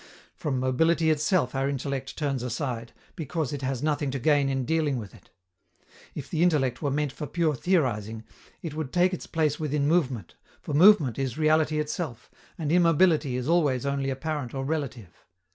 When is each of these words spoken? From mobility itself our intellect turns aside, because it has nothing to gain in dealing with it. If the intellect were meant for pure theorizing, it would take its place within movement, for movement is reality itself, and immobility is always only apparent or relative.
From 0.33 0.59
mobility 0.59 1.11
itself 1.11 1.53
our 1.53 1.69
intellect 1.69 2.17
turns 2.17 2.41
aside, 2.41 2.91
because 3.15 3.53
it 3.53 3.61
has 3.61 3.83
nothing 3.83 4.09
to 4.09 4.17
gain 4.17 4.49
in 4.49 4.65
dealing 4.65 4.97
with 4.97 5.13
it. 5.13 5.29
If 6.15 6.27
the 6.27 6.41
intellect 6.41 6.81
were 6.81 6.89
meant 6.89 7.11
for 7.11 7.27
pure 7.27 7.53
theorizing, 7.53 8.23
it 8.63 8.73
would 8.73 8.91
take 8.91 9.13
its 9.13 9.27
place 9.27 9.59
within 9.59 9.87
movement, 9.87 10.33
for 10.59 10.73
movement 10.73 11.19
is 11.19 11.37
reality 11.37 11.77
itself, 11.77 12.31
and 12.57 12.71
immobility 12.71 13.35
is 13.35 13.47
always 13.47 13.85
only 13.85 14.09
apparent 14.09 14.55
or 14.55 14.65
relative. 14.65 15.23